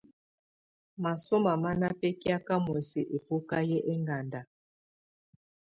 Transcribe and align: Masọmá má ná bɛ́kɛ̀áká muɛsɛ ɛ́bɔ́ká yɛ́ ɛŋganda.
Masọmá 1.03 1.51
má 1.63 1.71
ná 1.81 1.89
bɛ́kɛ̀áká 1.99 2.55
muɛsɛ 2.65 3.01
ɛ́bɔ́ká 3.15 3.57
yɛ́ 3.69 3.85
ɛŋganda. 3.91 4.41